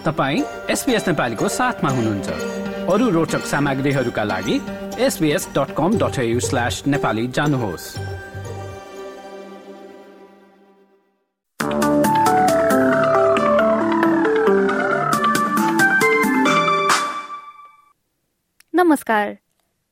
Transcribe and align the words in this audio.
तपाईँ 0.00 0.42
एसपिएस 0.70 1.08
नेपालीको 1.08 1.48
साथमा 1.48 1.90
हुनुहुन्छ। 1.90 2.28
अरू 2.88 3.08
रोचक 3.10 3.44
सामग्रीहरूका 3.46 4.22
लागि 4.24 4.54
SBS 4.98 5.48
dot 5.48 5.74
com 5.76 5.98
dot 5.98 6.16
slash 6.40 6.82
Nepali 6.86 7.26
जानुहोस्। 7.28 7.84
नमस्कार। 18.74 19.36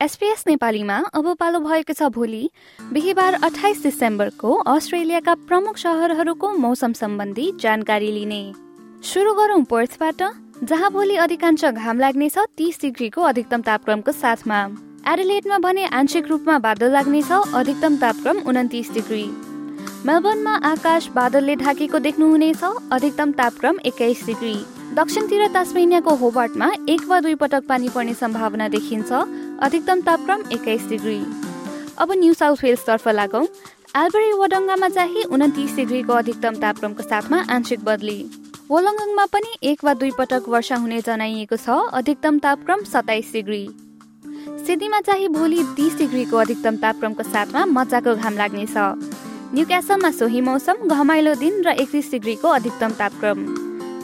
एसपीएस 0.00 0.44
नेपालीमा 0.46 0.96
अब 1.14 1.34
पालो 1.34 1.60
भएको 1.60 1.92
छ 1.92 2.02
भोलि 2.14 2.50
बिहिबार 2.92 3.34
अठाइस 3.42 3.82
डिसेम्बरको 3.82 4.54
अस्ट्रेलियाका 4.54 5.34
प्रमुख 5.34 5.76
सहरहरूको 5.76 6.52
मौसम 6.58 6.92
सम्बन्धी 6.92 7.52
जानकारी 7.60 8.12
लिने। 8.12 8.65
सुरु 9.06 9.32
गरौँ 9.34 9.62
पर्थबाट 9.70 10.22
जहाँ 10.62 10.90
भोलि 10.90 11.16
अधिकांश 11.16 11.64
घाम 11.64 11.98
लाग्नेछ 12.00 12.38
तीस 12.56 12.80
डिग्रीको 12.80 13.22
अधिकतम 13.22 13.60
तापक्रमको 13.62 14.12
साथमा। 14.12 14.58
एडिलेटमा 15.08 15.58
भने 15.58 15.84
आंशिक 15.94 16.28
रूपमा 16.28 16.58
बादल 16.58 16.90
लाग्नेछ 16.92 17.30
अधिकतम 17.32 17.96
तापक्रम 17.96 18.38
उन्तिस 18.48 18.90
डिग्री। 18.94 19.24
मेलबर्नमा 20.06 20.54
आकाश 20.64 21.06
बादलले 21.14 21.54
ढाकेको 21.56 21.98
देख्नुहुनेछ 21.98 22.64
अधिकतम 22.92 23.32
तापक्रम 23.32 23.78
एक्काइस 23.86 24.24
डिग्री। 24.26 24.56
दक्षिणतिर 24.94 25.46
तास्मेनियाको 25.54 26.14
होबार्टमा 26.16 26.70
एक 26.88 27.06
वा 27.08 27.20
दुई 27.20 27.34
पटक 27.36 27.66
पानी 27.68 27.88
पर्ने 27.88 28.14
सम्भावना 28.16 28.68
देखिन्छ 28.68 29.12
अधिकतम 29.12 30.00
तापक्रम 30.00 30.42
एक्काइस 30.52 30.88
डिग्री। 30.88 31.20
अब 31.98 32.12
न्यू 32.12 32.32
साउथ 32.34 32.64
वेल्सतर्फ 32.64 33.08
लागौँ। 33.10 33.44
एल्बरी 33.96 34.32
वडङ्गामा 34.32 34.88
चाहिँ 34.88 35.24
उन्तिस 35.24 35.76
डिग्रीको 35.76 36.12
अधिकतम 36.14 36.60
तापक्रमको 36.60 37.02
साथमा 37.02 37.44
आंशिक 37.50 37.84
बदली। 37.84 38.18
वोलङ्गङमा 38.70 39.24
पनि 39.32 39.50
एक 39.62 39.84
वा 39.84 39.92
दुई 39.94 40.10
पटक 40.18 40.48
वर्षा 40.50 40.76
हुने 40.76 41.00
जनाइएको 41.06 41.56
छ 41.56 41.74
अधिकतम 41.94 42.38
तापक्रम 42.44 42.80
सताइस 42.84 43.32
डिग्री। 43.32 43.62
सिडनीमा 44.66 45.00
चाहिँ 45.00 45.28
भोलि 45.28 45.62
तिस 45.76 45.98
डिग्रीको 45.98 46.36
अधिकतम 46.36 46.76
तापक्रमको 46.82 47.22
साथमा 47.24 47.64
मजाको 47.66 48.14
घाम 48.16 48.34
लाग्नेछ। 48.36 48.74
न्युक्यासलमा 49.54 50.10
सोही 50.10 50.40
मौसम 50.40 50.82
घमाइलो 50.88 51.34
दिन 51.42 51.62
र 51.62 51.74
एकतिस 51.78 52.10
डिग्रीको 52.10 52.48
अधिकतम 52.50 52.92
तापक्रम। 52.98 53.38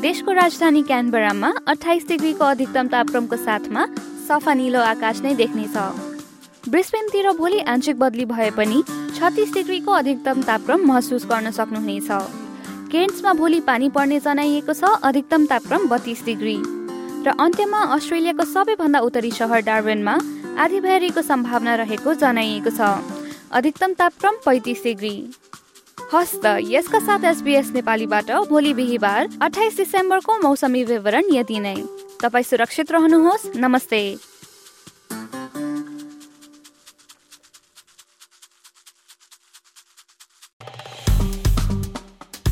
देशको 0.00 0.32
राजधानी 0.32 0.82
क्यानबरामा 0.84 1.50
अठाइस 1.68 2.06
डिग्रीको 2.08 2.44
अधिकतम 2.46 2.86
तापक्रमको 2.94 3.36
साथमा 3.38 3.86
सफा 4.28 4.54
निलो 4.54 4.80
आकाश 4.92 5.22
नै 5.22 5.34
देख्नेछ। 5.42 6.70
ब्रिस्बेनतिर 6.70 7.32
भोलि 7.34 7.60
आंशिक 7.66 7.98
बदली 7.98 8.24
भए 8.30 8.50
पनि 8.54 8.82
छत्तिस 9.18 9.52
डिग्रीको 9.54 9.92
अधिकतम 9.92 10.42
तापक्रम 10.42 10.86
महसुस 10.86 11.26
गर्न 11.26 11.50
सक्नुहुनेछ। 11.50 12.41
केन्ट्समा 12.92 13.32
भोलि 13.32 13.60
पानी 13.60 13.88
पर्ने 13.88 14.18
जनाइएको 14.20 14.72
छ 14.74 14.84
अधिकतम 15.02 15.44
तापक्रम 15.46 15.86
बत्तीस 15.88 16.24
डिग्री। 16.24 16.56
र 17.24 17.32
अन्त्यमा 17.40 17.78
अस्ट्रेलियाको 17.88 18.44
सबैभन्दा 18.44 19.00
उत्तरी 19.00 19.30
सहर 19.32 19.60
डार्बेनमा 19.64 20.14
आधी 20.60 20.80
भ्यारीको 20.80 21.22
सम्भावना 21.22 21.74
रहेको 21.74 22.14
जनाइएको 22.14 22.70
छ। 22.70 22.80
अधिकतम 23.50 23.92
तापक्रम 23.96 24.34
पैँतिस 24.44 24.82
डिग्री। 24.84 25.14
हस्त 26.12 26.44
यसका 26.68 26.98
साथ 27.00 27.24
एसबिएस 27.32 27.72
नेपालीबाट 27.72 28.30
भोलि 28.52 28.74
बिहिबार 28.74 29.28
अठाइस 29.40 29.76
डिसेम्बरको 29.76 30.38
मौसमी 30.42 30.84
विवरण 30.84 31.32
यति 31.32 31.58
नै। 31.60 31.76
तपाईँ 32.20 32.44
सुरक्षित 32.44 32.92
रहनुहोस्। 32.92 33.56
नमस्ते। 33.56 34.02